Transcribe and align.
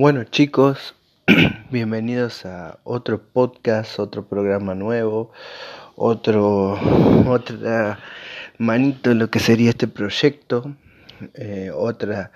Bueno 0.00 0.24
chicos, 0.24 0.94
bienvenidos 1.70 2.46
a 2.46 2.78
otro 2.84 3.22
podcast, 3.22 3.98
otro 3.98 4.26
programa 4.26 4.74
nuevo, 4.74 5.30
otro, 5.94 6.78
otra 7.28 7.98
manito 8.56 9.10
en 9.10 9.18
lo 9.18 9.28
que 9.28 9.40
sería 9.40 9.68
este 9.68 9.88
proyecto, 9.88 10.74
eh, 11.34 11.70
otra 11.74 12.32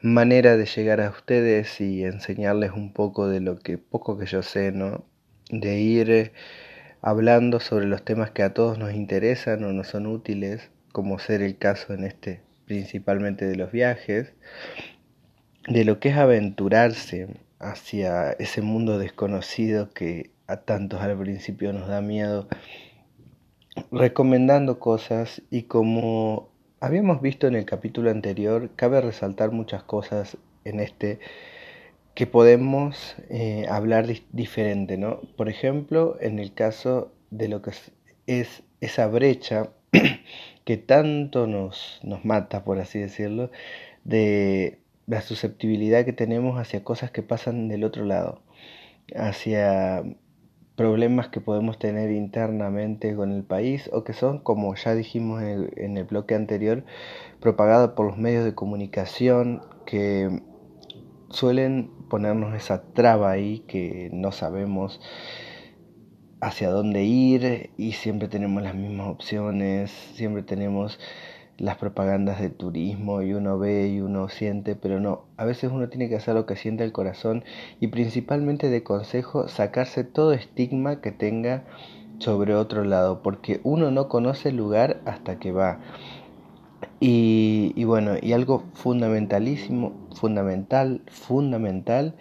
manera 0.00 0.56
de 0.56 0.64
llegar 0.64 1.02
a 1.02 1.10
ustedes 1.10 1.82
y 1.82 2.02
enseñarles 2.02 2.70
un 2.70 2.94
poco 2.94 3.28
de 3.28 3.40
lo 3.40 3.58
que 3.58 3.76
poco 3.76 4.16
que 4.16 4.24
yo 4.24 4.42
sé, 4.42 4.72
¿no? 4.72 5.04
De 5.50 5.78
ir 5.78 6.10
eh, 6.10 6.32
hablando 7.02 7.60
sobre 7.60 7.84
los 7.84 8.06
temas 8.06 8.30
que 8.30 8.42
a 8.42 8.54
todos 8.54 8.78
nos 8.78 8.94
interesan 8.94 9.62
o 9.64 9.72
nos 9.74 9.88
son 9.88 10.06
útiles, 10.06 10.70
como 10.92 11.18
ser 11.18 11.42
el 11.42 11.58
caso 11.58 11.92
en 11.92 12.04
este 12.04 12.40
principalmente 12.64 13.44
de 13.44 13.56
los 13.56 13.70
viajes 13.70 14.32
de 15.68 15.84
lo 15.84 15.98
que 15.98 16.10
es 16.10 16.16
aventurarse 16.16 17.28
hacia 17.58 18.32
ese 18.32 18.62
mundo 18.62 18.98
desconocido 18.98 19.90
que 19.90 20.30
a 20.46 20.58
tantos 20.58 21.00
al 21.00 21.18
principio 21.18 21.72
nos 21.72 21.88
da 21.88 22.00
miedo, 22.00 22.48
recomendando 23.90 24.78
cosas 24.78 25.42
y 25.50 25.62
como 25.62 26.50
habíamos 26.80 27.20
visto 27.20 27.46
en 27.46 27.56
el 27.56 27.64
capítulo 27.64 28.10
anterior, 28.10 28.70
cabe 28.76 29.00
resaltar 29.00 29.50
muchas 29.50 29.82
cosas 29.82 30.36
en 30.64 30.80
este 30.80 31.18
que 32.14 32.26
podemos 32.26 33.16
eh, 33.28 33.66
hablar 33.68 34.06
diferente, 34.32 34.96
¿no? 34.96 35.20
Por 35.36 35.50
ejemplo, 35.50 36.16
en 36.20 36.38
el 36.38 36.54
caso 36.54 37.12
de 37.30 37.48
lo 37.48 37.60
que 37.60 37.72
es, 38.26 38.62
esa 38.80 39.06
brecha 39.06 39.70
que 40.64 40.76
tanto 40.78 41.46
nos, 41.46 42.00
nos 42.02 42.24
mata, 42.24 42.64
por 42.64 42.78
así 42.78 42.98
decirlo, 42.98 43.50
de 44.04 44.78
la 45.06 45.20
susceptibilidad 45.20 46.04
que 46.04 46.12
tenemos 46.12 46.58
hacia 46.58 46.82
cosas 46.84 47.10
que 47.10 47.22
pasan 47.22 47.68
del 47.68 47.84
otro 47.84 48.04
lado, 48.04 48.42
hacia 49.14 50.02
problemas 50.76 51.28
que 51.28 51.40
podemos 51.40 51.78
tener 51.78 52.10
internamente 52.10 53.16
con 53.16 53.32
el 53.32 53.42
país 53.42 53.88
o 53.92 54.04
que 54.04 54.12
son, 54.12 54.38
como 54.38 54.74
ya 54.74 54.94
dijimos 54.94 55.42
en 55.42 55.96
el, 55.96 56.04
bloque 56.04 56.34
anterior, 56.34 56.84
propagados 57.40 57.92
por 57.92 58.06
los 58.06 58.18
medios 58.18 58.44
de 58.44 58.54
comunicación 58.54 59.62
que 59.86 60.42
suelen 61.30 61.90
ponernos 62.10 62.54
esa 62.54 62.82
traba 62.92 63.30
ahí 63.30 63.60
que 63.60 64.10
no 64.12 64.32
sabemos 64.32 65.00
hacia 66.40 66.68
dónde 66.68 67.04
ir 67.04 67.70
y 67.78 67.92
siempre 67.92 68.28
tenemos 68.28 68.62
las 68.62 68.74
mismas 68.74 69.08
opciones, 69.08 69.90
siempre 70.14 70.42
tenemos 70.42 71.00
las 71.58 71.76
propagandas 71.76 72.40
de 72.40 72.50
turismo 72.50 73.22
y 73.22 73.32
uno 73.32 73.58
ve 73.58 73.88
y 73.88 74.00
uno 74.00 74.28
siente, 74.28 74.76
pero 74.76 75.00
no, 75.00 75.24
a 75.36 75.44
veces 75.44 75.70
uno 75.72 75.88
tiene 75.88 76.08
que 76.08 76.16
hacer 76.16 76.34
lo 76.34 76.46
que 76.46 76.56
siente 76.56 76.84
el 76.84 76.92
corazón 76.92 77.44
y 77.80 77.88
principalmente 77.88 78.68
de 78.68 78.82
consejo 78.82 79.48
sacarse 79.48 80.04
todo 80.04 80.32
estigma 80.32 81.00
que 81.00 81.12
tenga 81.12 81.64
sobre 82.18 82.54
otro 82.54 82.84
lado, 82.84 83.22
porque 83.22 83.60
uno 83.62 83.90
no 83.90 84.08
conoce 84.08 84.50
el 84.50 84.56
lugar 84.56 85.00
hasta 85.04 85.38
que 85.38 85.52
va. 85.52 85.80
Y, 86.98 87.84
bueno, 87.84 88.14
y 88.20 88.32
algo 88.32 88.64
fundamentalísimo, 88.74 89.92
fundamental, 90.14 91.02
fundamental, 91.08 92.14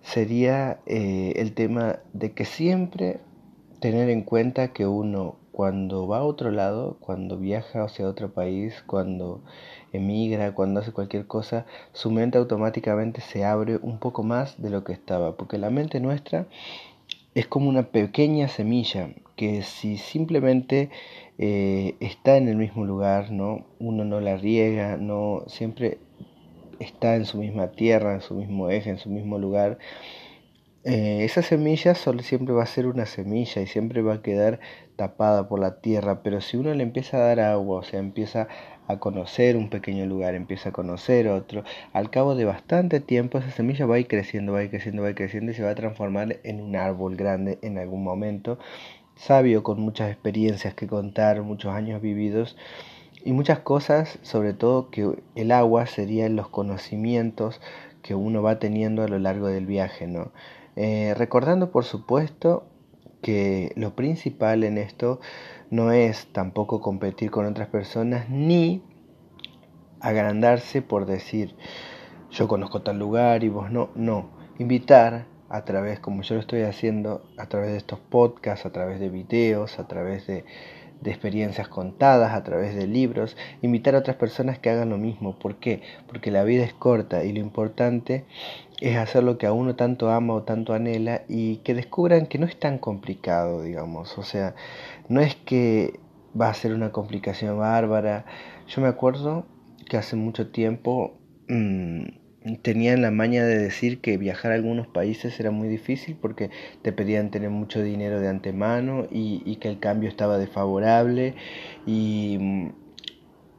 sería 0.00 0.80
eh, 0.86 1.34
el 1.36 1.54
tema 1.54 1.98
de 2.12 2.32
que 2.32 2.44
siempre 2.44 3.20
tener 3.80 4.10
en 4.10 4.22
cuenta 4.22 4.68
que 4.68 4.86
uno 4.86 5.36
cuando 5.52 6.08
va 6.08 6.18
a 6.18 6.24
otro 6.24 6.50
lado, 6.50 6.96
cuando 6.98 7.38
viaja 7.38 7.84
hacia 7.84 8.08
otro 8.08 8.32
país, 8.32 8.82
cuando 8.86 9.42
emigra, 9.92 10.54
cuando 10.54 10.80
hace 10.80 10.92
cualquier 10.92 11.26
cosa, 11.26 11.66
su 11.92 12.10
mente 12.10 12.38
automáticamente 12.38 13.20
se 13.20 13.44
abre 13.44 13.78
un 13.82 13.98
poco 13.98 14.22
más 14.22 14.60
de 14.60 14.70
lo 14.70 14.82
que 14.82 14.92
estaba, 14.92 15.36
porque 15.36 15.58
la 15.58 15.70
mente 15.70 16.00
nuestra 16.00 16.46
es 17.34 17.46
como 17.46 17.68
una 17.68 17.84
pequeña 17.84 18.48
semilla 18.48 19.10
que 19.36 19.62
si 19.62 19.96
simplemente 19.96 20.90
eh, 21.38 21.96
está 22.00 22.36
en 22.36 22.48
el 22.48 22.56
mismo 22.56 22.84
lugar, 22.84 23.30
¿no? 23.30 23.64
uno 23.78 24.04
no 24.04 24.20
la 24.20 24.36
riega, 24.36 24.96
no 24.96 25.44
siempre 25.46 25.98
está 26.78 27.16
en 27.16 27.26
su 27.26 27.38
misma 27.38 27.68
tierra, 27.68 28.14
en 28.14 28.20
su 28.20 28.34
mismo 28.34 28.70
eje, 28.70 28.90
en 28.90 28.98
su 28.98 29.08
mismo 29.08 29.38
lugar, 29.38 29.78
eh, 30.84 31.24
esa 31.24 31.42
semilla 31.42 31.94
solo 31.94 32.22
siempre 32.22 32.52
va 32.52 32.64
a 32.64 32.66
ser 32.66 32.86
una 32.86 33.06
semilla 33.06 33.62
y 33.62 33.66
siempre 33.68 34.02
va 34.02 34.14
a 34.14 34.22
quedar 34.22 34.58
tapada 34.96 35.48
por 35.48 35.60
la 35.60 35.80
tierra, 35.80 36.22
pero 36.24 36.40
si 36.40 36.56
uno 36.56 36.74
le 36.74 36.82
empieza 36.82 37.18
a 37.18 37.20
dar 37.20 37.38
agua, 37.38 37.78
o 37.78 37.82
sea, 37.84 38.00
empieza 38.00 38.48
a 38.88 38.98
conocer 38.98 39.56
un 39.56 39.70
pequeño 39.70 40.06
lugar, 40.06 40.34
empieza 40.34 40.70
a 40.70 40.72
conocer 40.72 41.28
otro, 41.28 41.62
al 41.92 42.10
cabo 42.10 42.34
de 42.34 42.44
bastante 42.46 42.98
tiempo 42.98 43.38
esa 43.38 43.52
semilla 43.52 43.86
va 43.86 43.94
a 43.94 43.98
ir 44.00 44.08
creciendo, 44.08 44.52
va 44.52 44.58
a 44.58 44.64
ir 44.64 44.70
creciendo, 44.70 45.02
va 45.02 45.08
a 45.08 45.10
ir 45.12 45.16
creciendo 45.16 45.52
y 45.52 45.54
se 45.54 45.62
va 45.62 45.70
a 45.70 45.74
transformar 45.76 46.40
en 46.42 46.60
un 46.60 46.74
árbol 46.74 47.14
grande 47.14 47.58
en 47.62 47.78
algún 47.78 48.02
momento, 48.02 48.58
sabio, 49.14 49.62
con 49.62 49.80
muchas 49.80 50.10
experiencias 50.10 50.74
que 50.74 50.88
contar, 50.88 51.42
muchos 51.42 51.72
años 51.72 52.02
vividos 52.02 52.56
y 53.24 53.32
muchas 53.32 53.60
cosas, 53.60 54.18
sobre 54.22 54.52
todo 54.52 54.90
que 54.90 55.14
el 55.36 55.52
agua 55.52 55.86
serían 55.86 56.34
los 56.34 56.48
conocimientos 56.48 57.60
que 58.02 58.16
uno 58.16 58.42
va 58.42 58.58
teniendo 58.58 59.04
a 59.04 59.08
lo 59.08 59.20
largo 59.20 59.46
del 59.46 59.66
viaje, 59.66 60.08
¿no? 60.08 60.32
Eh, 60.76 61.14
recordando, 61.16 61.70
por 61.70 61.84
supuesto, 61.84 62.66
que 63.22 63.72
lo 63.76 63.94
principal 63.94 64.64
en 64.64 64.78
esto 64.78 65.20
no 65.70 65.92
es 65.92 66.26
tampoco 66.32 66.80
competir 66.80 67.30
con 67.30 67.46
otras 67.46 67.68
personas 67.68 68.28
ni 68.28 68.82
agrandarse 70.00 70.82
por 70.82 71.06
decir 71.06 71.54
yo 72.32 72.48
conozco 72.48 72.82
tal 72.82 72.98
lugar 72.98 73.44
y 73.44 73.48
vos 73.48 73.70
no, 73.70 73.90
no, 73.94 74.30
invitar 74.58 75.26
a 75.48 75.64
través, 75.64 76.00
como 76.00 76.22
yo 76.22 76.34
lo 76.34 76.40
estoy 76.40 76.62
haciendo, 76.62 77.22
a 77.36 77.46
través 77.46 77.72
de 77.72 77.76
estos 77.76 78.00
podcasts, 78.00 78.64
a 78.64 78.72
través 78.72 78.98
de 79.00 79.10
videos, 79.10 79.78
a 79.78 79.86
través 79.86 80.26
de, 80.26 80.46
de 81.02 81.10
experiencias 81.10 81.68
contadas, 81.68 82.32
a 82.32 82.42
través 82.42 82.74
de 82.74 82.86
libros, 82.86 83.36
invitar 83.60 83.94
a 83.94 83.98
otras 83.98 84.16
personas 84.16 84.58
que 84.58 84.70
hagan 84.70 84.88
lo 84.88 84.96
mismo. 84.96 85.38
¿Por 85.38 85.56
qué? 85.56 85.82
Porque 86.06 86.30
la 86.30 86.42
vida 86.42 86.64
es 86.64 86.72
corta 86.72 87.22
y 87.24 87.34
lo 87.34 87.40
importante 87.40 88.24
es 88.82 88.96
hacer 88.96 89.22
lo 89.22 89.38
que 89.38 89.46
a 89.46 89.52
uno 89.52 89.76
tanto 89.76 90.10
ama 90.10 90.34
o 90.34 90.42
tanto 90.42 90.74
anhela 90.74 91.22
y 91.28 91.58
que 91.58 91.72
descubran 91.72 92.26
que 92.26 92.38
no 92.38 92.46
es 92.46 92.58
tan 92.58 92.78
complicado, 92.78 93.62
digamos. 93.62 94.18
O 94.18 94.24
sea, 94.24 94.56
no 95.08 95.20
es 95.20 95.36
que 95.36 96.00
va 96.38 96.48
a 96.48 96.54
ser 96.54 96.74
una 96.74 96.90
complicación 96.90 97.58
bárbara. 97.58 98.24
Yo 98.66 98.82
me 98.82 98.88
acuerdo 98.88 99.46
que 99.88 99.96
hace 99.96 100.16
mucho 100.16 100.48
tiempo 100.50 101.14
mmm, 101.48 102.02
tenían 102.62 103.02
la 103.02 103.12
maña 103.12 103.44
de 103.44 103.56
decir 103.56 104.00
que 104.00 104.16
viajar 104.16 104.50
a 104.50 104.56
algunos 104.56 104.88
países 104.88 105.38
era 105.38 105.52
muy 105.52 105.68
difícil 105.68 106.16
porque 106.20 106.50
te 106.82 106.92
pedían 106.92 107.30
tener 107.30 107.50
mucho 107.50 107.84
dinero 107.84 108.18
de 108.18 108.28
antemano 108.28 109.06
y, 109.12 109.42
y 109.46 109.56
que 109.56 109.68
el 109.68 109.78
cambio 109.78 110.08
estaba 110.08 110.38
desfavorable 110.38 111.36
y 111.86 112.72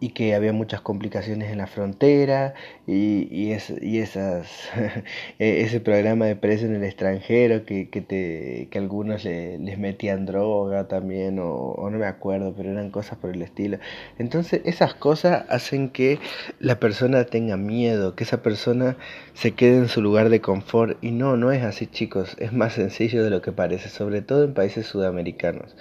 y 0.04 0.10
que 0.10 0.36
había 0.36 0.52
muchas 0.52 0.82
complicaciones 0.82 1.50
en 1.50 1.60
la 1.60 1.68
frontera 1.68 2.56
y, 2.86 3.26
y, 3.32 3.58
y 3.82 4.00
esas, 4.00 4.70
e, 5.40 5.62
ese 5.62 5.80
programa 5.80 6.26
de 6.26 6.36
preso 6.36 6.66
en 6.66 6.76
el 6.76 6.84
extranjero 6.84 7.66
que, 7.66 7.88
que, 7.90 8.02
te, 8.02 8.68
que 8.70 8.78
algunos 8.80 9.24
le, 9.24 9.58
les 9.60 9.80
metían 9.80 10.26
droga 10.26 10.90
también 10.90 11.40
o, 11.40 11.90
no 11.90 11.98
me 11.98 12.06
acuerdo, 12.06 12.54
pero 12.54 12.72
eran 12.72 12.92
cosas 12.92 13.18
por 13.18 13.30
el 13.30 13.42
estilo. 13.42 13.78
Entonces 14.20 14.60
esas 14.66 14.94
cosas 14.94 15.46
hacen 15.48 15.88
que 15.90 16.20
la 16.60 16.82
persona 16.82 17.24
tenga 17.24 17.56
miedo, 17.56 18.14
que 18.14 18.26
esa 18.26 18.44
persona 18.44 18.98
se 19.34 19.54
quede 19.54 19.78
en 19.78 19.88
su 19.88 20.02
lugar 20.02 20.28
de 20.28 20.42
confort 20.42 20.98
y 21.02 21.12
no, 21.12 21.38
no 21.38 21.54
es 21.54 21.64
así 21.64 21.88
chicos, 21.88 22.36
es 22.40 22.52
más 22.52 22.74
sencillo 22.74 23.24
de 23.24 23.30
lo 23.30 23.42
que 23.42 23.54
parece, 23.54 23.88
sobre 23.88 24.22
todo 24.22 24.44
en 24.44 24.54
países 24.54 24.86
sudamericanos. 24.86 25.78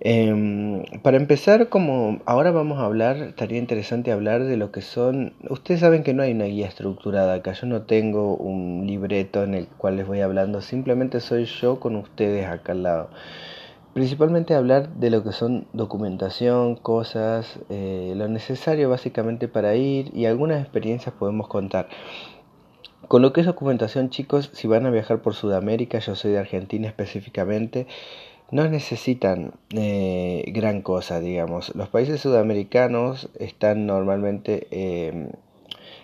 Eh, 0.00 0.84
para 1.02 1.16
empezar, 1.16 1.68
como 1.68 2.20
ahora 2.26 2.50
vamos 2.50 2.78
a 2.78 2.84
hablar, 2.84 3.16
estaría 3.16 3.58
interesante 3.58 4.12
hablar 4.12 4.44
de 4.44 4.56
lo 4.56 4.70
que 4.70 4.82
son... 4.82 5.34
Ustedes 5.48 5.80
saben 5.80 6.02
que 6.02 6.14
no 6.14 6.22
hay 6.22 6.32
una 6.32 6.44
guía 6.44 6.66
estructurada 6.66 7.34
acá, 7.34 7.52
yo 7.52 7.66
no 7.66 7.82
tengo 7.82 8.36
un 8.36 8.86
libreto 8.86 9.42
en 9.42 9.54
el 9.54 9.68
cual 9.68 9.96
les 9.96 10.06
voy 10.06 10.20
hablando, 10.20 10.60
simplemente 10.60 11.20
soy 11.20 11.46
yo 11.46 11.80
con 11.80 11.96
ustedes 11.96 12.46
acá 12.46 12.72
al 12.72 12.82
lado. 12.82 13.10
Principalmente 13.94 14.54
hablar 14.54 14.90
de 14.96 15.08
lo 15.08 15.24
que 15.24 15.32
son 15.32 15.66
documentación, 15.72 16.76
cosas, 16.76 17.58
eh, 17.70 18.12
lo 18.14 18.28
necesario 18.28 18.90
básicamente 18.90 19.48
para 19.48 19.74
ir 19.74 20.10
y 20.14 20.26
algunas 20.26 20.60
experiencias 20.60 21.14
podemos 21.14 21.48
contar. 21.48 21.88
Con 23.08 23.22
lo 23.22 23.32
que 23.32 23.40
es 23.40 23.46
documentación, 23.46 24.10
chicos, 24.10 24.50
si 24.52 24.66
van 24.66 24.84
a 24.84 24.90
viajar 24.90 25.22
por 25.22 25.34
Sudamérica, 25.34 26.00
yo 26.00 26.14
soy 26.14 26.32
de 26.32 26.38
Argentina 26.38 26.88
específicamente, 26.88 27.86
no 28.50 28.68
necesitan 28.68 29.52
eh, 29.70 30.44
gran 30.48 30.82
cosa, 30.82 31.20
digamos. 31.20 31.74
Los 31.74 31.88
países 31.88 32.20
sudamericanos 32.20 33.28
están 33.38 33.86
normalmente 33.86 34.68
em, 34.70 35.28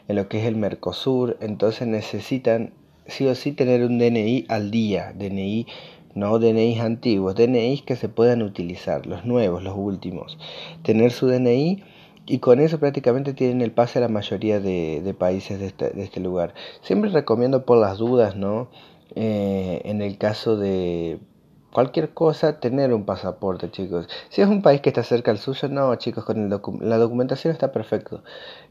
en 0.09 0.17
lo 0.17 0.29
que 0.29 0.41
es 0.41 0.47
el 0.47 0.56
Mercosur, 0.56 1.37
entonces 1.41 1.87
necesitan 1.87 2.73
sí 3.06 3.27
o 3.27 3.35
sí 3.35 3.53
tener 3.53 3.85
un 3.85 3.99
DNI 3.99 4.47
al 4.49 4.71
día, 4.71 5.12
DNI 5.15 5.67
no 6.15 6.39
DNIs 6.39 6.81
antiguos, 6.81 7.35
DNIs 7.35 7.83
que 7.83 7.97
se 7.97 8.09
puedan 8.09 8.43
utilizar, 8.43 9.06
los 9.06 9.25
nuevos, 9.25 9.62
los 9.62 9.75
últimos. 9.77 10.39
Tener 10.83 11.11
su 11.11 11.27
DNI 11.27 11.83
y 12.27 12.39
con 12.39 12.61
eso 12.61 12.79
prácticamente 12.79 13.35
tienen 13.35 13.62
el 13.62 13.73
pase 13.73 13.99
a 13.99 14.03
la 14.03 14.09
mayoría 14.09 14.61
de, 14.61 15.15
países 15.19 15.59
de 15.59 15.67
este, 15.67 15.91
de 15.91 16.03
este, 16.03 16.21
lugar. 16.21 16.55
Siempre 16.83 17.11
recomiendo 17.11 17.65
por 17.65 17.79
las 17.79 17.99
dudas, 17.99 18.37
¿no? 18.37 18.69
Eh, 19.15 19.81
en 19.85 20.03
el 20.03 20.19
caso 20.19 20.56
de 20.56 21.19
cualquier 21.72 22.10
cosa, 22.10 22.60
tener 22.60 22.92
un 22.94 23.04
pasaporte, 23.04 23.70
chicos. 23.70 24.08
Si 24.28 24.42
es 24.42 24.48
un 24.48 24.62
país 24.62 24.80
que 24.80 24.90
está 24.90 25.02
cerca 25.02 25.30
al 25.30 25.38
suyo, 25.38 25.69
no, 25.69 25.94
chicos, 25.96 26.24
con 26.24 26.48
la 26.88 26.98
documentación 26.98 27.52
está 27.52 27.72
perfecto. 27.72 28.22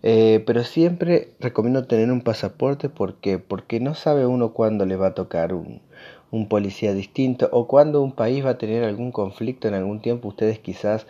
Eh, 0.04 0.44
pero 0.46 0.64
siempre 0.64 1.34
recomiendo 1.40 1.86
tener 1.86 2.12
un 2.12 2.22
pasaporte, 2.22 2.90
¿por 2.90 3.16
Porque 3.48 3.80
no 3.80 3.96
sabe 3.96 4.26
uno 4.26 4.54
cuándo 4.54 4.86
le 4.86 4.96
va 4.96 5.08
a 5.08 5.14
tocar 5.16 5.54
un, 5.54 5.82
un 6.32 6.48
policía 6.48 6.94
distinto 6.94 7.50
o 7.52 7.68
cuando 7.68 8.02
un 8.02 8.14
país 8.14 8.46
va 8.46 8.52
a 8.52 8.58
tener 8.58 8.84
algún 8.84 9.12
conflicto 9.12 9.68
en 9.68 9.74
algún 9.74 10.02
tiempo. 10.02 10.30
Ustedes 10.30 10.60
quizás 10.60 11.06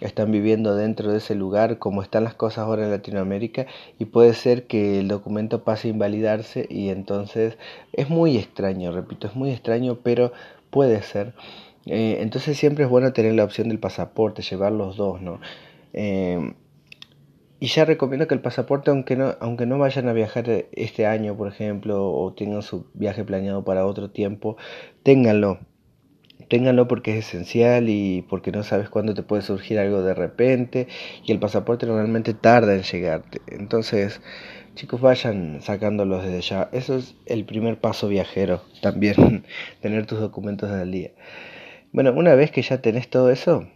están 0.00 0.32
viviendo 0.32 0.74
dentro 0.74 1.12
de 1.12 1.18
ese 1.18 1.34
lugar 1.34 1.78
como 1.78 2.02
están 2.02 2.24
las 2.24 2.34
cosas 2.34 2.58
ahora 2.58 2.84
en 2.84 2.90
Latinoamérica 2.90 3.66
y 3.98 4.06
puede 4.06 4.34
ser 4.34 4.66
que 4.66 4.98
el 4.98 5.08
documento 5.08 5.62
pase 5.62 5.88
a 5.88 5.92
invalidarse 5.92 6.66
y 6.68 6.88
entonces 6.88 7.56
es 7.92 8.10
muy 8.10 8.36
extraño, 8.36 8.90
repito, 8.90 9.28
es 9.28 9.36
muy 9.36 9.50
extraño, 9.50 9.98
pero 10.02 10.32
puede 10.74 11.02
ser. 11.02 11.34
Eh, 11.86 12.18
entonces 12.20 12.58
siempre 12.58 12.82
es 12.82 12.90
bueno 12.90 13.12
tener 13.12 13.32
la 13.34 13.44
opción 13.44 13.68
del 13.68 13.78
pasaporte, 13.78 14.42
llevar 14.42 14.72
los 14.72 14.96
dos, 14.96 15.22
¿no? 15.22 15.40
Eh, 15.92 16.52
y 17.60 17.68
ya 17.68 17.84
recomiendo 17.84 18.26
que 18.26 18.34
el 18.34 18.40
pasaporte, 18.40 18.90
aunque 18.90 19.14
no, 19.14 19.36
aunque 19.38 19.66
no 19.66 19.78
vayan 19.78 20.08
a 20.08 20.12
viajar 20.12 20.66
este 20.72 21.06
año, 21.06 21.36
por 21.36 21.46
ejemplo, 21.46 22.10
o 22.12 22.34
tengan 22.34 22.62
su 22.62 22.86
viaje 22.92 23.22
planeado 23.22 23.64
para 23.64 23.86
otro 23.86 24.10
tiempo, 24.10 24.56
ténganlo. 25.04 25.60
Ténganlo 26.48 26.88
porque 26.88 27.16
es 27.16 27.28
esencial 27.28 27.88
y 27.88 28.22
porque 28.22 28.50
no 28.50 28.64
sabes 28.64 28.90
cuándo 28.90 29.14
te 29.14 29.22
puede 29.22 29.42
surgir 29.42 29.78
algo 29.78 30.02
de 30.02 30.14
repente 30.14 30.88
y 31.24 31.30
el 31.30 31.38
pasaporte 31.38 31.86
normalmente 31.86 32.34
tarda 32.34 32.74
en 32.74 32.82
llegarte. 32.82 33.40
Entonces, 33.46 34.20
chicos, 34.74 35.00
vayan 35.00 35.60
sacándolos 35.62 36.24
desde 36.24 36.40
ya. 36.40 36.68
Eso 36.72 36.96
es 36.96 37.14
el 37.26 37.44
primer 37.44 37.78
paso 37.78 38.08
viajero, 38.08 38.62
también 38.80 39.44
tener 39.80 40.06
tus 40.06 40.20
documentos 40.20 40.70
al 40.70 40.90
día. 40.90 41.10
Bueno, 41.92 42.12
una 42.12 42.34
vez 42.34 42.50
que 42.50 42.62
ya 42.62 42.80
tenés 42.80 43.08
todo 43.08 43.30
eso, 43.30 43.68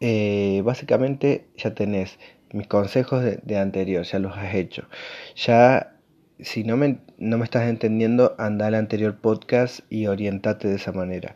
eh, 0.00 0.62
básicamente 0.64 1.46
ya 1.56 1.74
tenés 1.74 2.18
mis 2.52 2.66
consejos 2.66 3.22
de, 3.22 3.58
anterior, 3.58 4.04
ya 4.04 4.18
los 4.18 4.36
has 4.36 4.54
hecho. 4.54 4.88
Ya, 5.36 5.96
si 6.40 6.64
no 6.64 6.76
me, 6.76 6.98
no 7.18 7.38
me 7.38 7.44
estás 7.44 7.68
entendiendo, 7.68 8.34
anda 8.38 8.66
al 8.66 8.74
anterior 8.74 9.18
podcast 9.20 9.80
y 9.90 10.06
orientate 10.06 10.68
de 10.68 10.76
esa 10.76 10.92
manera. 10.92 11.34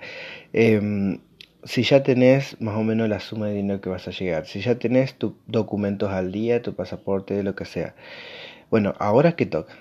Em, 0.52 1.20
si 1.64 1.82
ya 1.82 2.02
tenés 2.02 2.60
más 2.60 2.76
o 2.76 2.82
menos 2.82 3.08
la 3.08 3.20
suma 3.20 3.48
de 3.48 3.54
dinero 3.54 3.80
que 3.80 3.90
vas 3.90 4.08
a 4.08 4.12
llegar, 4.12 4.46
si 4.46 4.60
ya 4.60 4.78
tenés 4.78 5.14
tus 5.14 5.34
documentos 5.46 6.10
al 6.10 6.32
día, 6.32 6.62
tu 6.62 6.74
pasaporte, 6.74 7.42
lo 7.42 7.54
que 7.54 7.66
sea. 7.66 7.94
Bueno, 8.70 8.94
ahora 9.00 9.32
qué 9.32 9.46
toca? 9.46 9.74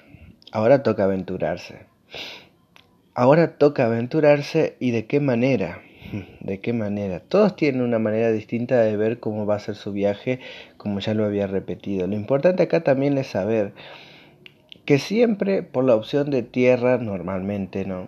Ahora 0.52 0.82
toca 0.82 1.04
aventurarse. 1.04 1.86
Ahora 3.14 3.60
toca 3.60 3.86
aventurarse 3.86 4.78
y 4.80 4.90
de 4.90 5.06
qué 5.06 5.20
manera. 5.20 5.84
¿De 6.40 6.60
qué 6.60 6.74
manera? 6.74 7.20
Todos 7.20 7.56
tienen 7.56 7.84
una 7.84 8.00
manera 8.00 8.32
distinta 8.32 8.82
de 8.82 8.98
ver 8.98 9.20
cómo 9.20 9.46
va 9.46 9.58
a 9.58 9.60
ser 9.60 9.76
su 9.76 9.92
viaje, 9.92 10.40
como 10.78 11.02
ya 11.02 11.14
lo 11.14 11.24
había 11.24 11.46
repetido. 11.46 12.08
Lo 12.08 12.16
importante 12.16 12.64
acá 12.64 12.84
también 12.84 13.16
es 13.20 13.28
saber 13.28 13.74
que 14.86 14.98
siempre 14.98 15.62
por 15.62 15.84
la 15.84 15.94
opción 15.94 16.32
de 16.32 16.42
tierra, 16.42 16.98
normalmente, 16.98 17.86
¿no? 17.86 18.08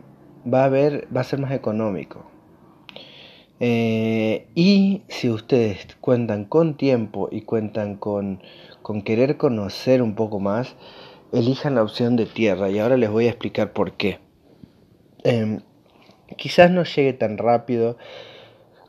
Va 0.52 0.64
a, 0.64 0.66
haber, 0.66 1.08
va 1.16 1.22
a 1.22 1.26
ser 1.26 1.38
más 1.38 1.52
económico. 1.52 2.26
Eh, 3.60 4.48
y 4.56 5.04
si 5.08 5.30
ustedes 5.30 5.96
cuentan 6.02 6.46
con 6.46 6.78
tiempo 6.78 7.30
y 7.32 7.42
cuentan 7.42 7.98
con, 7.98 8.42
con 8.82 9.02
querer 9.02 9.38
conocer 9.38 10.02
un 10.02 10.16
poco 10.16 10.40
más, 10.40 10.76
elijan 11.32 11.76
la 11.76 11.84
opción 11.84 12.16
de 12.16 12.26
tierra. 12.26 12.70
Y 12.70 12.80
ahora 12.80 12.98
les 12.98 13.10
voy 13.10 13.28
a 13.28 13.30
explicar 13.30 13.74
por 13.74 13.94
qué. 13.94 14.20
Em, 15.24 15.62
quizás 16.38 16.72
no 16.72 16.84
llegue 16.84 17.14
tan 17.14 17.38
rápido 17.38 17.98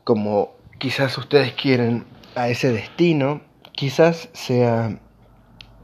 como 0.03 0.55
quizás 0.79 1.17
ustedes 1.17 1.53
quieren 1.53 2.05
a 2.35 2.49
ese 2.49 2.71
destino, 2.71 3.41
quizás 3.71 4.29
sea 4.33 4.99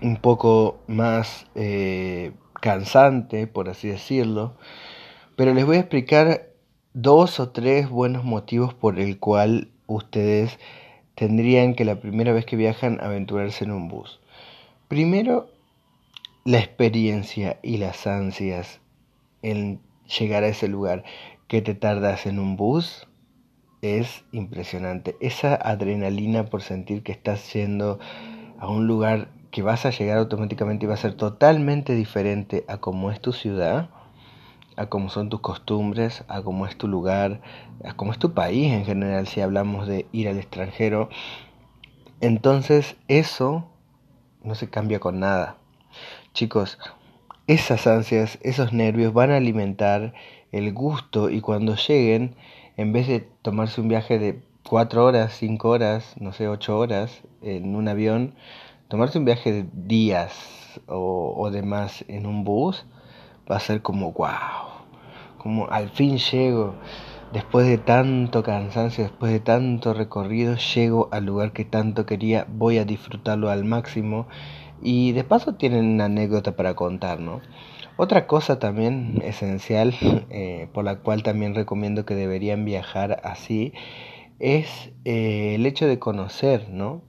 un 0.01 0.17
poco 0.17 0.79
más 0.87 1.45
eh, 1.55 2.31
cansante, 2.61 3.47
por 3.47 3.69
así 3.69 3.87
decirlo, 3.87 4.55
pero 5.35 5.53
les 5.53 5.65
voy 5.65 5.77
a 5.77 5.81
explicar 5.81 6.49
dos 6.93 7.39
o 7.39 7.49
tres 7.51 7.89
buenos 7.89 8.23
motivos 8.23 8.73
por 8.73 8.99
el 8.99 9.19
cual 9.19 9.69
ustedes 9.87 10.57
tendrían 11.19 11.75
que 11.75 11.83
la 11.83 11.99
primera 11.99 12.31
vez 12.31 12.45
que 12.45 12.55
viajan 12.55 12.97
aventurarse 13.01 13.65
en 13.65 13.71
un 13.71 13.89
bus. 13.89 14.21
Primero, 14.87 15.49
la 16.45 16.59
experiencia 16.59 17.59
y 17.61 17.75
las 17.75 18.07
ansias 18.07 18.79
en 19.41 19.81
llegar 20.17 20.45
a 20.45 20.47
ese 20.47 20.69
lugar 20.69 21.03
que 21.49 21.61
te 21.61 21.75
tardas 21.75 22.25
en 22.25 22.39
un 22.39 22.55
bus 22.55 23.05
es 23.81 24.23
impresionante. 24.31 25.17
Esa 25.19 25.55
adrenalina 25.55 26.45
por 26.45 26.61
sentir 26.61 27.03
que 27.03 27.11
estás 27.11 27.51
yendo 27.51 27.99
a 28.57 28.69
un 28.69 28.87
lugar 28.87 29.27
que 29.51 29.61
vas 29.61 29.85
a 29.85 29.89
llegar 29.89 30.19
automáticamente 30.19 30.85
y 30.85 30.87
va 30.87 30.93
a 30.93 30.97
ser 30.97 31.15
totalmente 31.15 31.95
diferente 31.95 32.63
a 32.69 32.77
cómo 32.77 33.11
es 33.11 33.19
tu 33.19 33.33
ciudad, 33.33 33.89
a 34.79 34.85
cómo 34.85 35.09
son 35.09 35.27
tus 35.27 35.41
costumbres, 35.41 36.23
a 36.29 36.41
cómo 36.41 36.65
es 36.65 36.77
tu 36.77 36.87
lugar, 36.87 37.41
a 37.83 37.95
cómo 37.95 38.13
es 38.13 38.17
tu 38.17 38.33
país 38.33 38.71
en 38.71 38.85
general 38.85 39.27
si 39.27 39.41
hablamos 39.41 39.87
de 39.89 40.05
ir 40.13 40.29
al 40.29 40.37
extranjero. 40.37 41.09
Entonces 42.21 42.95
eso 43.09 43.67
no 44.41 44.55
se 44.55 44.69
cambia 44.69 45.01
con 45.01 45.19
nada. 45.19 45.57
Chicos, 46.33 46.79
esas 47.47 47.87
ansias, 47.87 48.39
esos 48.41 48.71
nervios 48.71 49.11
van 49.11 49.31
a 49.31 49.35
alimentar 49.35 50.13
el 50.53 50.71
gusto 50.71 51.29
y 51.29 51.41
cuando 51.41 51.75
lleguen, 51.75 52.37
en 52.77 52.93
vez 52.93 53.05
de 53.09 53.27
tomarse 53.41 53.81
un 53.81 53.89
viaje 53.89 54.17
de 54.17 54.41
cuatro 54.63 55.03
horas, 55.03 55.33
cinco 55.33 55.71
horas, 55.71 56.15
no 56.21 56.31
sé, 56.31 56.47
ocho 56.47 56.79
horas 56.79 57.21
en 57.41 57.75
un 57.75 57.89
avión, 57.89 58.33
tomarse 58.87 59.19
un 59.19 59.25
viaje 59.25 59.51
de 59.51 59.65
días 59.73 60.79
o, 60.87 61.33
o 61.35 61.51
demás 61.51 62.05
en 62.07 62.25
un 62.25 62.45
bus 62.45 62.85
va 63.51 63.57
a 63.57 63.59
ser 63.59 63.81
como 63.81 64.13
wow, 64.13 64.68
como 65.39 65.67
al 65.71 65.89
fin 65.89 66.19
llego, 66.19 66.75
después 67.33 67.65
de 67.65 67.79
tanto 67.79 68.43
cansancio, 68.43 69.05
después 69.05 69.31
de 69.31 69.39
tanto 69.39 69.95
recorrido, 69.95 70.55
llego 70.55 71.09
al 71.11 71.25
lugar 71.25 71.53
que 71.53 71.65
tanto 71.65 72.05
quería, 72.05 72.45
voy 72.47 72.77
a 72.77 72.85
disfrutarlo 72.85 73.49
al 73.49 73.65
máximo 73.65 74.27
y 74.81 75.13
de 75.13 75.23
paso 75.23 75.55
tienen 75.55 75.85
una 75.85 76.05
anécdota 76.05 76.55
para 76.55 76.75
contar, 76.75 77.19
¿no? 77.19 77.41
Otra 77.97 78.27
cosa 78.27 78.59
también 78.59 79.21
esencial, 79.23 79.93
eh, 80.29 80.69
por 80.73 80.85
la 80.85 80.99
cual 80.99 81.23
también 81.23 81.55
recomiendo 81.55 82.05
que 82.05 82.15
deberían 82.15 82.63
viajar 82.65 83.19
así, 83.23 83.73
es 84.39 84.91
eh, 85.05 85.55
el 85.55 85.65
hecho 85.65 85.87
de 85.87 85.99
conocer, 85.99 86.69
¿no? 86.69 87.01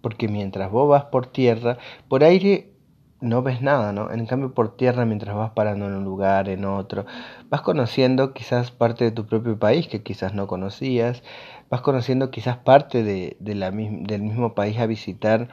Porque 0.00 0.28
mientras 0.28 0.70
vos 0.70 0.88
vas 0.88 1.06
por 1.06 1.26
tierra, 1.26 1.78
por 2.08 2.24
aire 2.24 2.77
no 3.20 3.42
ves 3.42 3.62
nada, 3.62 3.92
¿no? 3.92 4.10
En 4.10 4.26
cambio 4.26 4.54
por 4.54 4.76
tierra, 4.76 5.04
mientras 5.04 5.34
vas 5.36 5.50
parando 5.50 5.86
en 5.86 5.94
un 5.94 6.04
lugar, 6.04 6.48
en 6.48 6.64
otro, 6.64 7.06
vas 7.50 7.62
conociendo 7.62 8.32
quizás 8.32 8.70
parte 8.70 9.04
de 9.04 9.10
tu 9.10 9.26
propio 9.26 9.58
país 9.58 9.88
que 9.88 10.02
quizás 10.02 10.34
no 10.34 10.46
conocías, 10.46 11.22
vas 11.70 11.80
conociendo 11.80 12.30
quizás 12.30 12.58
parte 12.58 13.02
de, 13.02 13.36
la, 13.54 13.70
del 13.70 14.22
mismo 14.22 14.54
país 14.54 14.78
a 14.78 14.86
visitar 14.86 15.48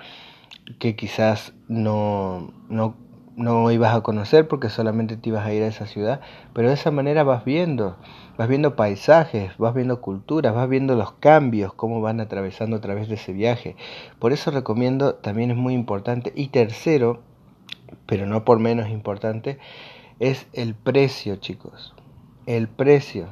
que 0.79 0.95
quizás 0.95 1.53
no, 1.67 2.51
no 2.69 2.95
no 3.35 3.69
ibas 3.71 3.93
a 3.93 4.01
conocer 4.01 4.47
porque 4.47 4.69
solamente 4.69 5.17
te 5.17 5.29
ibas 5.29 5.45
a 5.45 5.53
ir 5.53 5.63
a 5.63 5.67
esa 5.67 5.85
ciudad, 5.85 6.21
pero 6.53 6.69
de 6.69 6.75
esa 6.75 6.91
manera 6.91 7.23
vas 7.23 7.43
viendo, 7.43 7.97
vas 8.37 8.47
viendo 8.47 8.75
paisajes, 8.75 9.57
vas 9.57 9.73
viendo 9.73 10.01
culturas, 10.01 10.55
vas 10.55 10.69
viendo 10.69 10.95
los 10.95 11.13
cambios, 11.13 11.73
cómo 11.73 12.01
van 12.01 12.21
atravesando 12.21 12.77
a 12.77 12.81
través 12.81 13.09
de 13.09 13.15
ese 13.15 13.33
viaje. 13.33 13.75
Por 14.19 14.31
eso 14.31 14.51
recomiendo, 14.51 15.15
también 15.15 15.51
es 15.51 15.57
muy 15.57 15.73
importante. 15.73 16.31
Y 16.35 16.47
tercero, 16.47 17.23
pero 18.05 18.25
no 18.25 18.45
por 18.45 18.59
menos 18.59 18.89
importante, 18.89 19.59
es 20.19 20.47
el 20.53 20.75
precio, 20.75 21.35
chicos. 21.37 21.93
El 22.45 22.67
precio. 22.67 23.27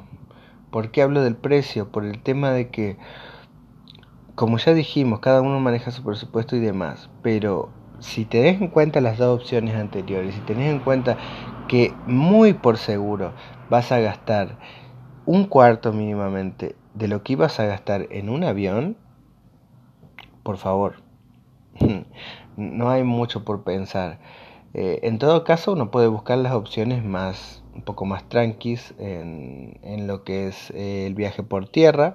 ¿Por 0.70 0.90
qué 0.90 1.02
hablo 1.02 1.22
del 1.22 1.36
precio? 1.36 1.90
Por 1.90 2.04
el 2.04 2.22
tema 2.22 2.50
de 2.50 2.68
que, 2.68 2.96
como 4.34 4.58
ya 4.58 4.74
dijimos, 4.74 5.20
cada 5.20 5.40
uno 5.40 5.60
maneja 5.60 5.90
su 5.90 6.02
presupuesto 6.02 6.56
y 6.56 6.60
demás, 6.60 7.08
pero 7.22 7.70
si 8.00 8.24
tenés 8.24 8.60
en 8.60 8.68
cuenta 8.68 9.00
las 9.00 9.18
dos 9.18 9.40
opciones 9.40 9.76
anteriores, 9.76 10.34
si 10.34 10.40
tenés 10.40 10.72
en 10.72 10.80
cuenta 10.80 11.16
que 11.68 11.94
muy 12.06 12.52
por 12.52 12.76
seguro 12.76 13.32
vas 13.70 13.92
a 13.92 14.00
gastar 14.00 14.58
un 15.26 15.44
cuarto 15.44 15.92
mínimamente 15.92 16.76
de 16.92 17.08
lo 17.08 17.22
que 17.22 17.32
ibas 17.32 17.58
a 17.60 17.66
gastar 17.66 18.06
en 18.10 18.28
un 18.28 18.44
avión, 18.44 18.96
por 20.42 20.58
favor, 20.58 20.96
no 22.56 22.90
hay 22.90 23.04
mucho 23.04 23.44
por 23.44 23.64
pensar. 23.64 24.18
Eh, 24.74 25.00
en 25.02 25.18
todo 25.18 25.44
caso, 25.44 25.72
uno 25.72 25.90
puede 25.90 26.08
buscar 26.08 26.38
las 26.38 26.52
opciones 26.52 27.04
más, 27.04 27.62
un 27.74 27.82
poco 27.82 28.04
más 28.04 28.28
tranquis 28.28 28.94
en, 28.98 30.06
lo 30.06 30.24
que 30.24 30.48
es 30.48 30.70
eh, 30.72 31.06
el 31.06 31.14
viaje 31.14 31.42
por 31.42 31.68
tierra 31.68 32.14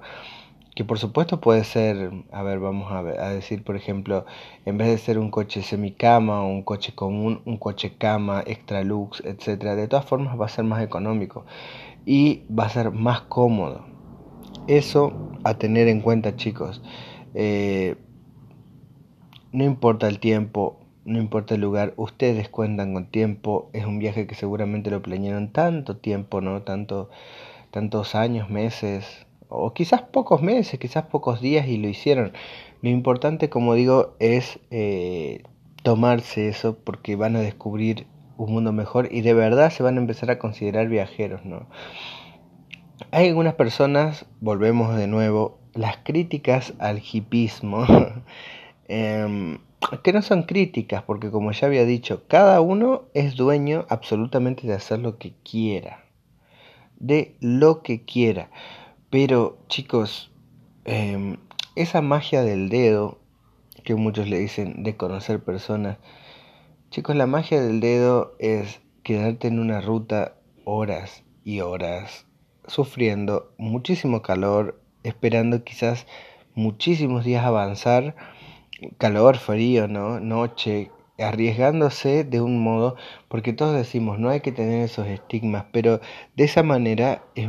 que 0.74 0.84
por 0.84 0.98
supuesto 0.98 1.40
puede 1.40 1.64
ser, 1.64 2.10
a 2.32 2.42
ver, 2.42 2.60
vamos 2.60 2.90
a, 2.92 3.00
a, 3.00 3.30
decir, 3.30 3.64
por 3.64 3.76
ejemplo, 3.76 4.24
en 4.64 4.78
vez 4.78 4.88
de 4.88 4.98
ser 4.98 5.18
un 5.18 5.30
coche 5.30 5.62
semicama 5.62 6.42
o 6.42 6.46
un 6.46 6.62
coche 6.62 6.94
común, 6.94 7.42
un 7.44 7.58
coche 7.58 7.96
cama, 7.98 8.42
extra 8.46 8.82
lux, 8.82 9.20
etcétera, 9.26 9.74
de 9.74 9.88
todas 9.88 10.06
formas 10.06 10.40
va 10.40 10.46
a 10.46 10.48
ser 10.48 10.64
más 10.64 10.82
económico 10.82 11.44
y 12.06 12.44
va 12.56 12.64
a 12.64 12.68
ser 12.68 12.92
más 12.92 13.22
cómodo. 13.22 13.84
Eso 14.68 15.12
a 15.44 15.54
tener 15.58 15.88
en 15.88 16.00
cuenta, 16.00 16.36
chicos. 16.36 16.80
Eh, 17.34 17.96
no 19.52 19.64
importa 19.64 20.08
el 20.08 20.20
tiempo, 20.20 20.79
no 21.04 21.18
importa 21.18 21.54
el 21.54 21.60
lugar, 21.60 21.94
ustedes 21.96 22.48
cuentan 22.48 22.94
con 22.94 23.06
tiempo. 23.06 23.70
Es 23.72 23.84
un 23.86 23.98
viaje 23.98 24.26
que 24.26 24.34
seguramente 24.34 24.90
lo 24.90 25.02
planearon 25.02 25.52
tanto 25.52 25.96
tiempo, 25.96 26.40
¿no? 26.40 26.62
Tanto, 26.62 27.10
tantos 27.70 28.14
años, 28.14 28.50
meses, 28.50 29.26
o 29.48 29.72
quizás 29.74 30.02
pocos 30.02 30.42
meses, 30.42 30.78
quizás 30.78 31.04
pocos 31.04 31.40
días 31.40 31.66
y 31.66 31.76
lo 31.76 31.88
hicieron. 31.88 32.32
Lo 32.82 32.90
importante, 32.90 33.50
como 33.50 33.74
digo, 33.74 34.14
es 34.20 34.60
eh, 34.70 35.42
tomarse 35.82 36.48
eso 36.48 36.78
porque 36.78 37.16
van 37.16 37.36
a 37.36 37.40
descubrir 37.40 38.06
un 38.36 38.52
mundo 38.52 38.72
mejor 38.72 39.08
y 39.10 39.20
de 39.20 39.34
verdad 39.34 39.70
se 39.70 39.82
van 39.82 39.96
a 39.96 40.00
empezar 40.00 40.30
a 40.30 40.38
considerar 40.38 40.88
viajeros, 40.88 41.44
¿no? 41.44 41.66
Hay 43.10 43.28
algunas 43.28 43.54
personas, 43.54 44.26
volvemos 44.40 44.96
de 44.96 45.06
nuevo, 45.06 45.58
las 45.74 45.98
críticas 45.98 46.74
al 46.78 47.00
hipismo, 47.00 47.84
em, 48.88 49.58
que 50.02 50.12
no 50.12 50.22
son 50.22 50.42
críticas, 50.42 51.02
porque 51.02 51.30
como 51.30 51.52
ya 51.52 51.66
había 51.66 51.84
dicho, 51.84 52.24
cada 52.28 52.60
uno 52.60 53.04
es 53.14 53.36
dueño 53.36 53.86
absolutamente 53.88 54.66
de 54.66 54.74
hacer 54.74 54.98
lo 54.98 55.18
que 55.18 55.32
quiera, 55.42 56.04
de 56.98 57.34
lo 57.40 57.82
que 57.82 58.04
quiera. 58.04 58.50
Pero 59.08 59.58
chicos, 59.68 60.30
em, 60.84 61.38
esa 61.76 62.02
magia 62.02 62.42
del 62.42 62.68
dedo, 62.68 63.18
que 63.84 63.94
muchos 63.94 64.28
le 64.28 64.38
dicen 64.38 64.82
de 64.82 64.96
conocer 64.96 65.42
personas, 65.42 65.98
chicos, 66.90 67.16
la 67.16 67.26
magia 67.26 67.60
del 67.60 67.80
dedo 67.80 68.36
es 68.38 68.80
quedarte 69.02 69.48
en 69.48 69.58
una 69.58 69.80
ruta 69.80 70.36
horas 70.64 71.24
y 71.44 71.60
horas, 71.60 72.26
sufriendo 72.66 73.52
muchísimo 73.56 74.22
calor, 74.22 74.80
esperando 75.02 75.64
quizás 75.64 76.06
muchísimos 76.54 77.24
días 77.24 77.44
avanzar, 77.44 78.14
calor, 78.98 79.36
frío, 79.38 79.88
¿no? 79.88 80.20
Noche, 80.20 80.90
arriesgándose 81.18 82.24
de 82.24 82.40
un 82.40 82.62
modo, 82.62 82.96
porque 83.28 83.52
todos 83.52 83.74
decimos, 83.74 84.18
no 84.18 84.30
hay 84.30 84.40
que 84.40 84.52
tener 84.52 84.84
esos 84.84 85.06
estigmas, 85.06 85.66
pero 85.72 86.00
de 86.36 86.44
esa 86.44 86.62
manera 86.62 87.22
es 87.34 87.48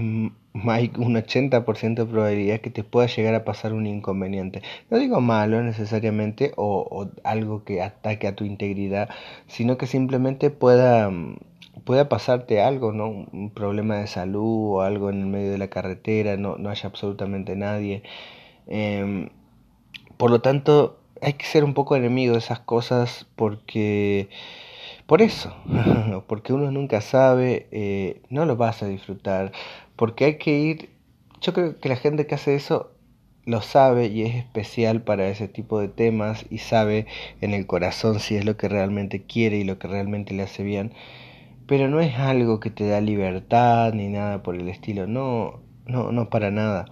hay 0.67 0.91
un 0.97 1.15
80% 1.15 1.95
de 1.95 2.05
probabilidad 2.05 2.59
que 2.59 2.69
te 2.69 2.83
pueda 2.83 3.07
llegar 3.07 3.35
a 3.35 3.45
pasar 3.45 3.73
un 3.73 3.87
inconveniente. 3.87 4.61
No 4.89 4.97
digo 4.97 5.21
malo 5.21 5.61
necesariamente 5.63 6.53
o, 6.57 7.07
algo 7.23 7.63
que 7.63 7.81
ataque 7.81 8.27
a 8.27 8.35
tu 8.35 8.43
integridad, 8.43 9.09
sino 9.47 9.77
que 9.77 9.87
simplemente 9.87 10.49
pueda, 10.49 11.09
mm, 11.09 11.37
pueda 11.85 12.09
pasarte 12.09 12.61
algo, 12.61 12.91
¿no? 12.91 13.09
Un 13.09 13.51
problema 13.53 13.97
de 13.97 14.07
salud 14.07 14.75
o 14.75 14.81
algo 14.81 15.09
en 15.09 15.21
el 15.21 15.27
medio 15.27 15.51
de 15.51 15.57
la 15.57 15.69
carretera, 15.69 16.37
no, 16.37 16.57
no 16.57 16.69
haya 16.69 16.87
absolutamente 16.89 17.55
nadie. 17.55 18.03
Em, 18.67 19.29
por 20.17 20.31
lo 20.31 20.41
tanto, 20.41 21.00
hay 21.21 21.33
que 21.33 21.45
ser 21.45 21.63
un 21.63 21.73
poco 21.73 21.95
enemigo 21.95 22.33
de 22.33 22.39
esas 22.39 22.59
cosas 22.59 23.27
porque... 23.35 24.29
Por 25.05 25.21
eso, 25.21 25.53
porque 26.27 26.53
uno 26.53 26.71
nunca 26.71 27.01
sabe, 27.01 27.67
eh, 27.71 28.21
no 28.29 28.45
lo 28.45 28.55
vas 28.55 28.81
a 28.81 28.87
disfrutar, 28.87 29.51
porque 29.97 30.23
hay 30.23 30.37
que 30.37 30.57
ir, 30.57 30.89
yo 31.41 31.53
creo 31.53 31.77
que 31.79 31.89
la 31.89 31.97
gente 31.97 32.27
que 32.27 32.35
hace 32.35 32.55
eso 32.55 32.91
lo 33.45 33.61
sabe 33.61 34.07
y 34.07 34.21
es 34.21 34.35
especial 34.35 35.01
para 35.01 35.27
ese 35.27 35.47
tipo 35.47 35.79
de 35.79 35.87
temas 35.89 36.45
y 36.49 36.59
sabe 36.59 37.07
en 37.41 37.53
el 37.53 37.65
corazón 37.67 38.19
si 38.19 38.35
es 38.35 38.45
lo 38.45 38.55
que 38.55 38.69
realmente 38.69 39.23
quiere 39.23 39.57
y 39.57 39.63
lo 39.63 39.79
que 39.79 39.87
realmente 39.87 40.33
le 40.33 40.43
hace 40.43 40.63
bien, 40.63 40.93
pero 41.67 41.89
no 41.89 41.99
es 41.99 42.15
algo 42.17 42.59
que 42.59 42.69
te 42.69 42.87
da 42.87 43.01
libertad 43.01 43.93
ni 43.93 44.07
nada 44.07 44.43
por 44.43 44.55
el 44.55 44.69
estilo, 44.69 45.07
no, 45.07 45.59
no, 45.85 46.11
no 46.11 46.29
para 46.29 46.51
nada. 46.51 46.85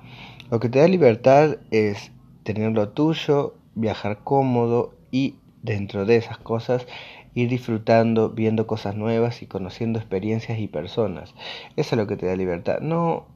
Lo 0.51 0.59
que 0.59 0.69
te 0.69 0.79
da 0.79 0.87
libertad 0.87 1.57
es 1.71 2.11
tener 2.43 2.71
lo 2.71 2.89
tuyo, 2.89 3.55
viajar 3.79 4.19
cómodo 4.23 4.93
y 5.11 5.35
dentro 5.61 6.05
de 6.05 6.15
esas 6.15 6.37
cosas 6.37 6.87
ir 7.33 7.49
disfrutando, 7.49 8.29
viendo 8.29 8.67
cosas 8.67 8.95
nuevas 8.95 9.41
y 9.41 9.47
conociendo 9.47 9.99
experiencias 9.99 10.59
y 10.59 10.67
personas. 10.67 11.33
Eso 11.75 11.95
es 11.95 11.97
lo 11.97 12.07
que 12.07 12.17
te 12.17 12.25
da 12.25 12.35
libertad. 12.35 12.79
No 12.81 13.27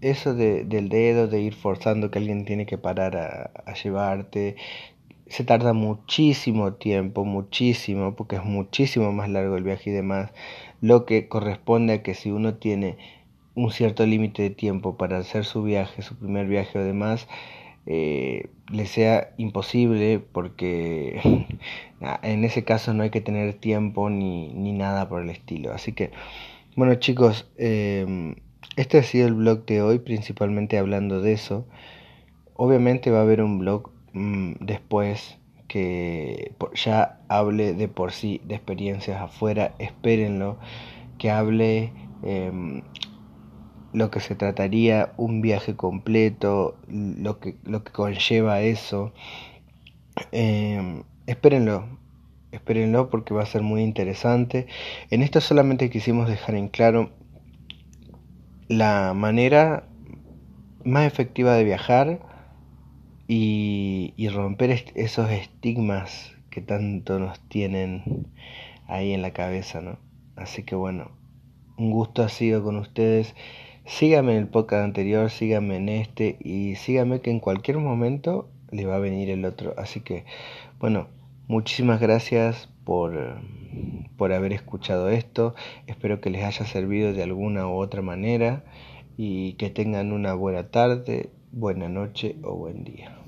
eso 0.00 0.34
de, 0.34 0.64
del 0.64 0.88
dedo, 0.88 1.28
de 1.28 1.40
ir 1.40 1.54
forzando 1.54 2.10
que 2.10 2.18
alguien 2.18 2.44
tiene 2.44 2.66
que 2.66 2.78
parar 2.78 3.16
a, 3.16 3.50
a 3.64 3.74
llevarte. 3.74 4.56
Se 5.26 5.44
tarda 5.44 5.72
muchísimo 5.72 6.74
tiempo, 6.74 7.24
muchísimo, 7.24 8.14
porque 8.14 8.36
es 8.36 8.44
muchísimo 8.44 9.12
más 9.12 9.28
largo 9.30 9.56
el 9.56 9.64
viaje 9.64 9.90
y 9.90 9.92
demás. 9.92 10.32
Lo 10.80 11.06
que 11.06 11.28
corresponde 11.28 11.94
a 11.94 12.02
que 12.02 12.14
si 12.14 12.30
uno 12.30 12.54
tiene 12.54 12.98
un 13.54 13.70
cierto 13.70 14.04
límite 14.04 14.42
de 14.42 14.50
tiempo 14.50 14.96
para 14.96 15.18
hacer 15.18 15.44
su 15.44 15.62
viaje, 15.62 16.02
su 16.02 16.16
primer 16.16 16.46
viaje 16.46 16.78
o 16.78 16.84
demás, 16.84 17.28
eh, 17.86 18.50
le 18.72 18.86
sea 18.86 19.34
imposible 19.36 20.18
porque 20.20 21.20
en 22.22 22.44
ese 22.44 22.64
caso 22.64 22.94
no 22.94 23.02
hay 23.02 23.10
que 23.10 23.20
tener 23.20 23.54
tiempo 23.54 24.10
ni, 24.10 24.52
ni 24.54 24.72
nada 24.72 25.08
por 25.08 25.22
el 25.22 25.30
estilo. 25.30 25.72
Así 25.72 25.92
que, 25.92 26.10
bueno 26.76 26.94
chicos, 26.96 27.50
eh, 27.58 28.34
este 28.76 28.98
ha 28.98 29.02
sido 29.02 29.28
el 29.28 29.34
blog 29.34 29.66
de 29.66 29.82
hoy, 29.82 29.98
principalmente 29.98 30.78
hablando 30.78 31.20
de 31.20 31.32
eso. 31.32 31.66
Obviamente 32.54 33.10
va 33.10 33.18
a 33.18 33.22
haber 33.22 33.42
un 33.42 33.58
blog 33.58 33.90
mm, 34.12 34.54
después 34.60 35.38
que 35.68 36.52
ya 36.74 37.20
hable 37.28 37.74
de 37.74 37.88
por 37.88 38.12
sí 38.12 38.40
de 38.44 38.54
experiencias 38.54 39.20
afuera, 39.20 39.74
espérenlo, 39.78 40.58
que 41.18 41.30
hable 41.30 41.92
eh, 42.22 42.82
lo 43.94 44.10
que 44.10 44.20
se 44.20 44.34
trataría 44.34 45.12
un 45.16 45.40
viaje 45.40 45.76
completo, 45.76 46.76
lo 46.88 47.38
que, 47.38 47.56
lo 47.64 47.84
que 47.84 47.92
conlleva 47.92 48.60
eso. 48.60 49.12
Eh, 50.32 51.02
espérenlo, 51.26 51.86
espérenlo 52.50 53.08
porque 53.08 53.34
va 53.34 53.44
a 53.44 53.46
ser 53.46 53.62
muy 53.62 53.82
interesante. 53.82 54.66
En 55.10 55.22
esto 55.22 55.40
solamente 55.40 55.90
quisimos 55.90 56.28
dejar 56.28 56.56
en 56.56 56.68
claro 56.68 57.10
la 58.68 59.14
manera 59.14 59.84
más 60.84 61.06
efectiva 61.06 61.54
de 61.54 61.64
viajar 61.64 62.18
y, 63.28 64.12
y 64.16 64.28
romper 64.28 64.92
esos 64.96 65.30
estigmas 65.30 66.34
que 66.50 66.60
tanto 66.60 67.20
nos 67.20 67.40
tienen 67.48 68.26
ahí 68.88 69.12
en 69.12 69.22
la 69.22 69.32
cabeza, 69.32 69.80
¿no? 69.80 69.98
Así 70.34 70.64
que 70.64 70.74
bueno, 70.74 71.12
un 71.76 71.90
gusto 71.92 72.24
ha 72.24 72.28
sido 72.28 72.62
con 72.64 72.76
ustedes. 72.76 73.34
Sígame 73.86 74.32
en 74.32 74.38
el 74.38 74.48
podcast 74.48 74.82
anterior, 74.82 75.30
sígame 75.30 75.76
en 75.76 75.90
este 75.90 76.38
y 76.40 76.76
sígame 76.76 77.20
que 77.20 77.30
en 77.30 77.38
cualquier 77.38 77.76
momento 77.78 78.48
le 78.70 78.86
va 78.86 78.96
a 78.96 78.98
venir 78.98 79.28
el 79.28 79.44
otro. 79.44 79.74
Así 79.76 80.00
que, 80.00 80.24
bueno, 80.80 81.08
muchísimas 81.48 82.00
gracias 82.00 82.70
por, 82.84 83.40
por 84.16 84.32
haber 84.32 84.54
escuchado 84.54 85.10
esto. 85.10 85.54
Espero 85.86 86.22
que 86.22 86.30
les 86.30 86.44
haya 86.44 86.64
servido 86.64 87.12
de 87.12 87.22
alguna 87.22 87.68
u 87.68 87.74
otra 87.74 88.00
manera 88.00 88.64
y 89.18 89.52
que 89.54 89.68
tengan 89.68 90.12
una 90.12 90.32
buena 90.32 90.70
tarde, 90.70 91.28
buena 91.52 91.90
noche 91.90 92.36
o 92.42 92.56
buen 92.56 92.84
día. 92.84 93.23